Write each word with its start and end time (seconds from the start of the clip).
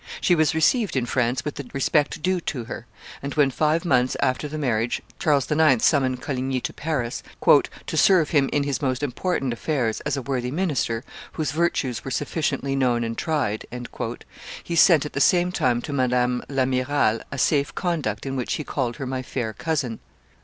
She 0.19 0.33
was 0.33 0.55
received 0.55 0.95
in 0.95 1.05
France 1.05 1.45
with 1.45 1.57
the 1.57 1.69
respect 1.75 2.23
due 2.23 2.39
to 2.39 2.63
her; 2.63 2.87
and 3.21 3.35
when, 3.35 3.51
five 3.51 3.85
months 3.85 4.17
after 4.19 4.47
the 4.47 4.57
marriage, 4.57 4.99
Charles; 5.19 5.51
IX. 5.51 5.85
summoned 5.85 6.23
Coligny 6.23 6.59
to 6.59 6.73
Paris, 6.73 7.21
"to 7.45 7.97
serve 7.97 8.31
him 8.31 8.49
in 8.51 8.63
his 8.63 8.81
most 8.81 9.03
important 9.03 9.53
affairs, 9.53 10.01
as 10.01 10.17
a 10.17 10.23
worthy 10.23 10.49
minister, 10.49 11.03
whose 11.33 11.51
virtues 11.51 12.03
were 12.03 12.09
sufficiently 12.09 12.75
known 12.75 13.03
and 13.03 13.15
tried," 13.15 13.67
he 14.63 14.75
sent 14.75 15.05
at 15.05 15.13
the 15.13 15.21
same 15.21 15.51
time 15.51 15.83
to 15.83 15.93
Madame 15.93 16.41
l'Amirale 16.49 17.21
a 17.31 17.37
safe 17.37 17.75
conduct 17.75 18.25
in 18.25 18.35
which 18.35 18.53
he 18.55 18.63
called 18.63 18.95
her 18.95 19.05
my 19.05 19.21
fair 19.21 19.53
cousin. 19.53 19.99